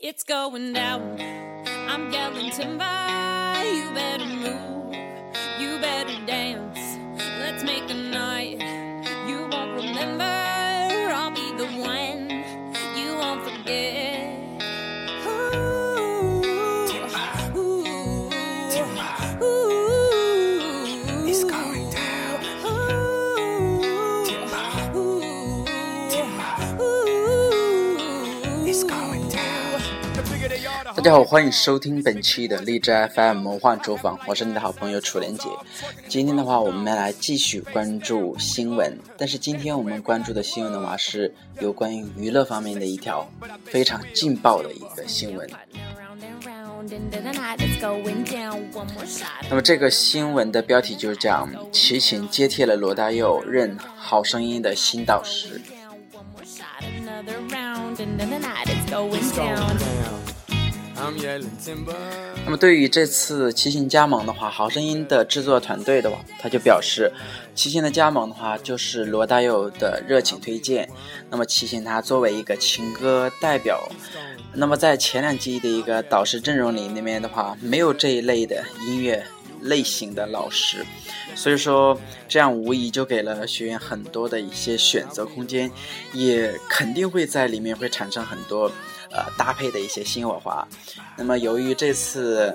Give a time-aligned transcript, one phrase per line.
[0.00, 1.20] It's going down.
[1.88, 2.84] I'm yelling timber.
[3.62, 4.77] You better move.
[30.98, 35.48] 大家好，欢迎收听本期的荔枝 FM 魔幻厨房，我是你的好朋友楚莲姐。
[36.08, 43.30] 今天的话，我们来继续关注新闻，但是今天我们关注的新闻的话，是有关于娱乐方面的一条
[43.66, 45.48] 非常劲爆的一个新闻。
[46.88, 48.58] It's going down.
[49.48, 55.60] 那么这个新闻的标题就是讲齐秦接替了罗大佑任《好声音》的新导师。
[62.44, 67.12] 那么对于这次齐秦加盟的话，《好声音》的制作团队的话，他就表示，
[67.54, 70.88] 齐秦的加盟的话就是罗大佑的热情推荐。
[71.30, 73.88] 那么齐秦他作为一个情歌代表，
[74.54, 79.24] 那么在前两季的一个导师阵容里里面的话，没有这一类的音乐
[79.60, 80.84] 类型的老师，
[81.38, 85.70] 所以说这样无疑就给了学员很多的一些选择空间，
[86.12, 88.66] 也肯定会在里面会产生很多
[89.12, 90.66] 呃搭配的一些新火花。
[91.16, 92.52] 那么由于这次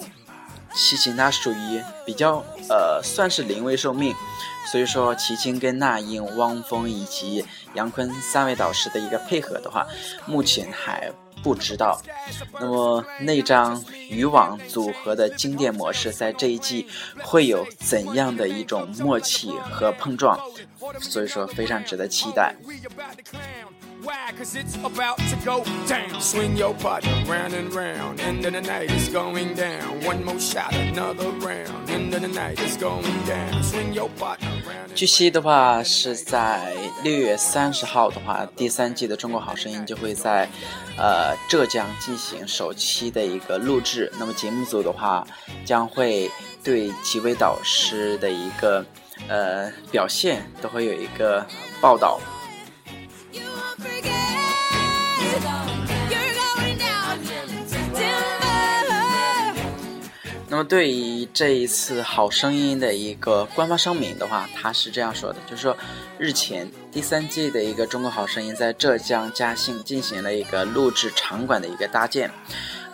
[0.76, 4.14] 齐秦他属于比较呃算是临危受命，
[4.72, 9.86] 所以说齐秦跟那英、汪峰以及杨坤三位导师的一个配合的话，
[10.26, 11.12] 目前还
[11.44, 12.02] 不知道。
[12.60, 16.88] 那么那张渔网组合的经典模式在这一季
[17.22, 20.40] 会有怎样的一种默契和碰撞？
[21.00, 22.56] 所以说非常值得期待。
[24.04, 26.20] Why, Cause it's about to go down.
[26.20, 28.20] Swing your partner round and round.
[28.20, 30.04] End of the night is going down.
[30.04, 31.90] One more shot, another round.
[31.90, 33.64] End of the night is going down.
[33.64, 36.74] Swing your partner round and 据悉的话，是在
[37.04, 40.50] 六月三十号的话，第三季的《中国好声音》就会在
[40.98, 44.12] 呃浙江进行首期的一个录制。
[44.20, 45.26] 那么节目组的话，
[45.64, 46.30] 将会
[46.64, 48.84] 对几位导师的一个
[49.28, 51.46] 呃表现都会有一个
[51.80, 52.20] 报道。
[60.64, 65.76] 对于这一次《好声音》的一个官方声明的话，他是这样说的，就是说
[66.18, 72.32] 日前第三季的一个《中国好声音》在浙江嘉兴进行了一个录制场馆的一个搭建。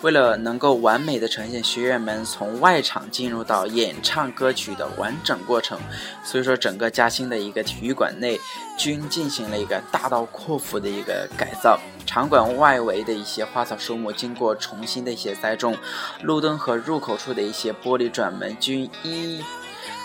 [0.01, 5.77] 为了能够完美的呈现学员们从外场进入到演唱歌曲的完整过程，
[6.23, 8.39] 所以说整个嘉兴的一个体育馆内
[8.77, 11.77] 均进行了一个大刀阔斧的一个改造。
[12.05, 15.75] 场馆外围的一些花草树木经过重新的一些栽种，
[16.23, 19.43] 路灯和入口处的一些玻璃转门均一，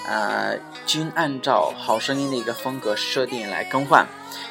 [0.07, 4.07] 呃，均按照《好声音》的一个风格设定来更换。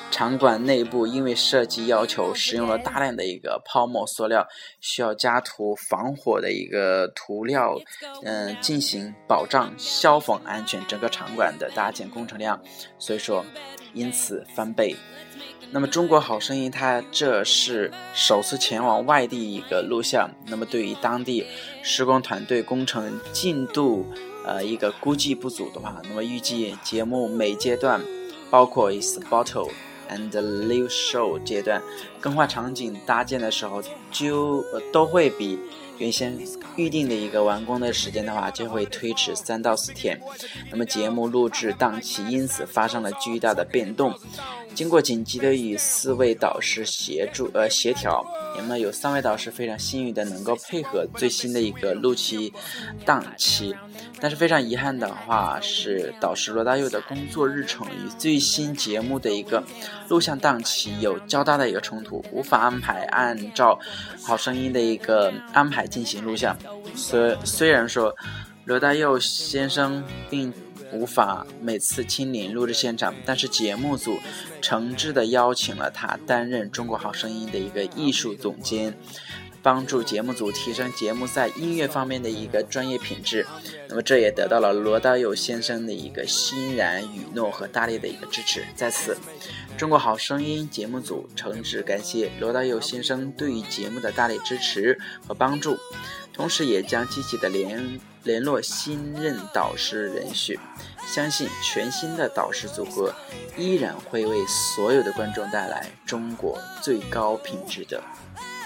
[0.10, 4.48] 场馆内部因为设计要求，使用了大量的一个泡沫塑料，
[4.80, 7.76] 需要加涂防火的一个涂料，
[8.24, 10.86] 嗯、进行保障消防安全。
[10.88, 12.62] 整个场馆的搭建工程量，
[13.00, 13.44] 所以说
[13.94, 14.96] 因此翻倍。
[15.72, 21.44] 那么《中国好声音》它这是首次前往外地一个录像，那么对于当地
[21.82, 24.06] 施工团队工程进度
[24.46, 28.02] 呃一个估计不足的话，那么预计节目每阶段
[28.50, 29.70] 包括 is bottle
[30.10, 31.82] and live show 阶段
[32.20, 35.58] 更换场景搭建的时候就呃都会比
[35.98, 36.38] 原先
[36.76, 40.20] 预定的一个完工的时间的话，就会推迟三到四天。
[40.72, 44.14] 那么节目录制档期因此发生了巨大的变动。
[44.74, 48.26] 经过紧急的与四位导师协助呃协调，
[48.58, 52.52] 那么有三位导师非常幸运的能够配合最新的一个录期
[53.06, 53.76] 档期，
[54.20, 59.64] 但是非常遗憾的话是导师罗大佑的工作日程与最新节目的一个
[60.14, 63.80] 录像档期有较大的一个冲突，无法安排按照
[64.22, 66.56] 好声音的一个安排进行录像。
[66.96, 68.16] 虽虽然说
[68.66, 70.54] 罗大佑先生并
[70.92, 74.20] 无法每次亲临录制现场，但是节目组
[74.62, 78.96] 诚挚地邀请了他担任《中国好声音》的一个艺术总监，
[79.64, 83.48] 帮助节目组提升节目在音乐方面的一个专业品质。
[83.88, 88.66] 那么这也得到了罗大佑先生的一个欣然允诺和大力的一个支持。
[88.76, 89.16] 在此，
[89.78, 95.78] 《中国好声音》节目组诚挚感谢罗大佑先生对于节目的大力支持和帮助，
[96.34, 100.58] 同时也将积极的联联络新任导师人选，
[101.06, 103.14] 相信全新的导师组合
[103.58, 108.04] 依然会为所有的观众带来中国最高品质的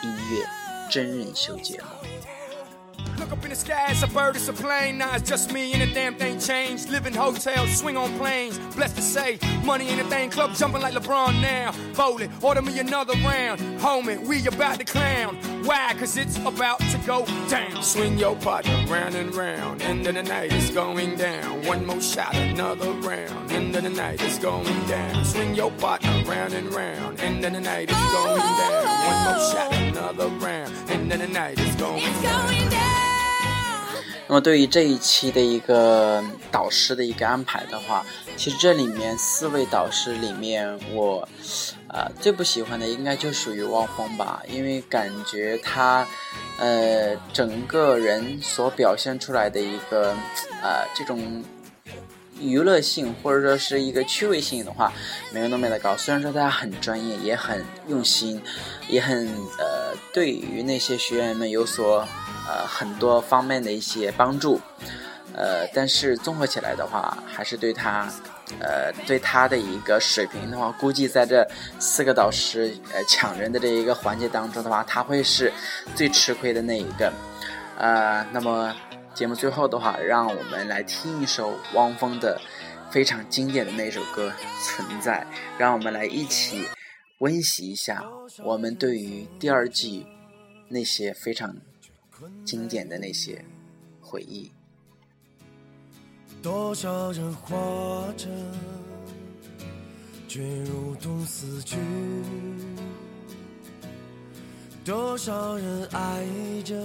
[0.02, 0.67] 音乐。
[0.90, 2.37] 真人秀节目。
[3.18, 5.00] Look up in the sky, it's a bird, it's a plane.
[5.00, 6.90] Nah, it's just me and the damn thing changed.
[6.90, 8.60] Live in hotels, swing on planes.
[8.76, 10.30] Blessed to say, money ain't a thing.
[10.30, 11.74] Club jumping like LeBron now.
[11.96, 13.60] Bowling, order me another round.
[13.80, 15.36] Homie, we about to clown.
[15.64, 15.96] Why?
[15.98, 17.82] Cause it's about to go down.
[17.82, 19.82] Swing your partner round and round.
[19.82, 21.66] End of the night is going down.
[21.66, 23.52] One more shot, another round.
[23.52, 25.26] End of the night is going down.
[25.26, 27.20] Swing your partner round and round.
[27.20, 28.86] End of the night is going down.
[29.08, 30.74] One more shot, another round.
[30.90, 32.87] End of the night is going It's going down.
[34.30, 36.22] 那么对于这一期的一个
[36.52, 41.28] 导师的一个安排的话，其实这里面四位导师里面，我
[41.88, 46.06] 呃最不喜欢的应该就属于汪峰吧，因为感觉他
[46.60, 50.14] 呃整个人所表现出来的一个
[50.62, 51.42] 呃这种
[52.38, 54.92] 娱乐性或者说是一个趣味性的话，
[55.32, 55.96] 没有那么的高。
[55.96, 58.42] 虽然说他很专业，也很用心，
[58.90, 59.26] 也很
[59.58, 62.06] 呃对于那些学员们有所
[62.48, 64.60] 呃很多方面的一些帮助，
[65.34, 68.08] 呃，但是综合起来的话，还是对他。
[68.62, 71.46] 呃，对他的一个水平的话，估计在这
[71.80, 75.52] 四个导师呃抢人的这一个环节当中的话，他会是
[75.94, 77.12] 最吃亏的那一个。
[77.78, 78.74] 呃，那么
[79.14, 82.40] 节目最后的话，让我们来听一首汪峰的
[82.90, 84.30] 非常经典的那首歌
[84.64, 85.28] 《存在》，
[85.58, 86.66] 让我们来一起
[87.20, 88.02] 温习一下
[88.46, 90.08] 我们对于第二季
[90.70, 91.54] 那些非常
[92.46, 93.44] 经典的那些
[94.02, 94.52] 回忆。
[96.42, 98.28] 多少人活着，
[100.28, 101.78] 却如同死去；
[104.86, 106.26] 多少人爱
[106.64, 106.76] 着，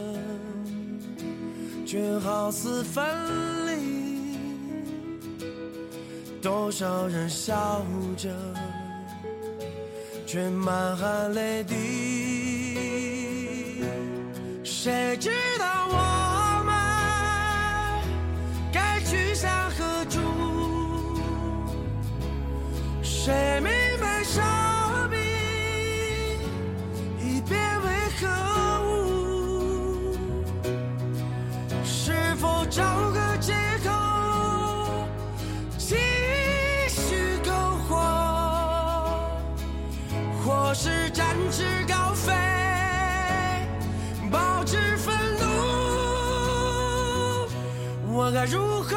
[1.86, 3.04] 却好似分
[3.66, 4.36] 离；
[6.40, 7.84] 多少人笑
[8.16, 8.30] 着，
[10.26, 12.41] 却满含泪滴。
[40.72, 42.32] 我是展翅高飞，
[44.30, 45.44] 保持愤怒？
[48.10, 48.96] 我该如何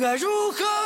[0.00, 0.79] 该如何？